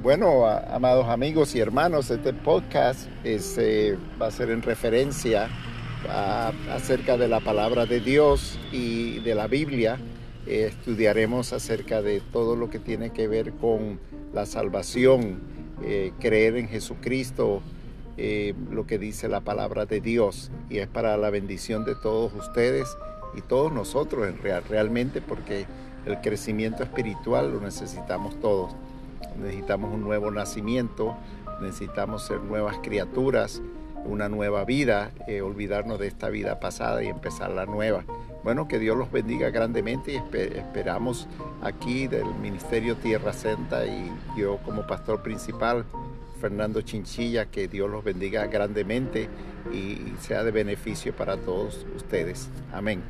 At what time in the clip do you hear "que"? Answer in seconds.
12.70-12.78, 13.10-13.26, 18.86-18.98, 38.68-38.78, 47.46-47.68